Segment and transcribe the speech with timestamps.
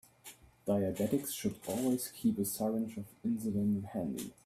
[0.67, 4.33] Diabetics should always keep a syringe of insulin handy.